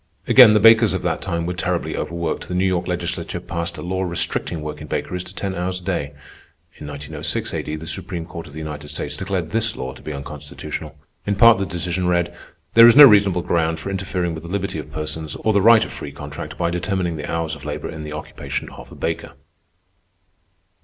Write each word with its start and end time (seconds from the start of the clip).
Again, 0.27 0.55
the 0.55 0.59
bakers 0.59 0.95
of 0.95 1.03
that 1.03 1.21
time 1.21 1.45
were 1.45 1.53
terribly 1.53 1.95
overworked. 1.95 2.47
The 2.47 2.55
New 2.55 2.65
York 2.65 2.87
Legislature 2.87 3.39
passed 3.39 3.77
a 3.77 3.83
law 3.83 4.01
restricting 4.01 4.61
work 4.63 4.81
in 4.81 4.87
bakeries 4.87 5.23
to 5.25 5.35
ten 5.35 5.53
hours 5.53 5.79
a 5.79 5.83
day. 5.83 6.13
In 6.77 6.87
1906 6.87 7.53
A.D., 7.53 7.75
the 7.75 7.85
Supreme 7.85 8.25
Court 8.25 8.47
of 8.47 8.53
the 8.53 8.57
United 8.57 8.87
States 8.87 9.15
declared 9.15 9.51
this 9.51 9.75
law 9.75 9.93
to 9.93 10.01
be 10.01 10.11
unconstitutional. 10.11 10.97
In 11.27 11.35
part 11.35 11.59
the 11.59 11.67
decision 11.67 12.07
read: 12.07 12.35
"_There 12.75 12.87
is 12.87 12.95
no 12.95 13.05
reasonable 13.05 13.43
ground 13.43 13.77
for 13.79 13.91
interfering 13.91 14.33
with 14.33 14.41
the 14.41 14.49
liberty 14.49 14.79
of 14.79 14.91
persons 14.91 15.35
or 15.35 15.53
the 15.53 15.61
right 15.61 15.85
of 15.85 15.93
free 15.93 16.11
contract 16.11 16.57
by 16.57 16.71
determining 16.71 17.15
the 17.17 17.31
hours 17.31 17.53
of 17.53 17.63
labor 17.63 17.87
in 17.87 18.03
the 18.03 18.13
occupation 18.13 18.69
of 18.71 18.91
a 18.91 18.95
baker. 18.95 19.33